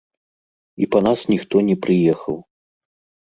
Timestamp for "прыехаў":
1.87-2.37